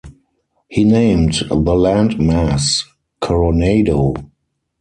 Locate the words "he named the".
0.67-1.75